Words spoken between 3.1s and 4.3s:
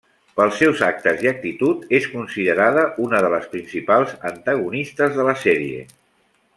de les principals